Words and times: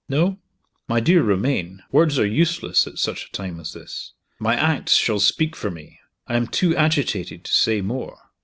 No? 0.09 0.39
My 0.87 0.99
dear 0.99 1.21
Romayne, 1.21 1.83
words 1.91 2.17
are 2.17 2.25
useless 2.25 2.87
at 2.87 2.97
such 2.97 3.27
a 3.27 3.31
time 3.33 3.59
as 3.59 3.73
this. 3.73 4.13
My 4.39 4.55
acts 4.55 4.95
shall 4.97 5.19
speak 5.19 5.55
for 5.55 5.69
me. 5.69 5.99
I 6.25 6.37
am 6.37 6.47
too 6.47 6.75
agitated 6.75 7.43
to 7.43 7.53
say 7.53 7.81
more. 7.81 8.17